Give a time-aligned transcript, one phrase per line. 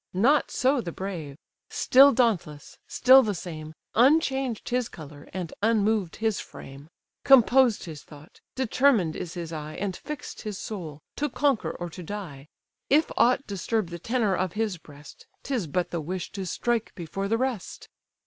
[0.15, 6.89] Not so the brave—still dauntless, still the same, Unchanged his colour, and unmoved his frame:
[7.23, 12.01] Composed his thought, determined is his eye, And fix'd his soul, to conquer or to
[12.01, 12.47] die:
[12.89, 17.27] If aught disturb the tenour of his breast, 'Tis but the wish to strike before
[17.27, 17.87] the rest.